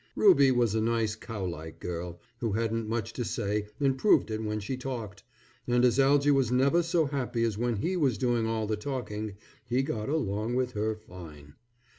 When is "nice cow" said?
0.81-1.45